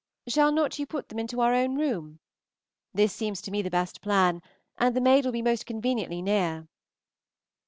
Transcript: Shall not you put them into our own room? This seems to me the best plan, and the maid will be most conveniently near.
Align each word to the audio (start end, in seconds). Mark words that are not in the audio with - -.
Shall 0.25 0.51
not 0.51 0.79
you 0.79 0.87
put 0.87 1.09
them 1.09 1.19
into 1.19 1.41
our 1.41 1.53
own 1.53 1.75
room? 1.75 2.21
This 2.91 3.13
seems 3.13 3.39
to 3.43 3.51
me 3.51 3.61
the 3.61 3.69
best 3.69 4.01
plan, 4.01 4.41
and 4.79 4.95
the 4.95 4.99
maid 4.99 5.25
will 5.25 5.31
be 5.31 5.43
most 5.43 5.67
conveniently 5.67 6.23
near. 6.23 6.67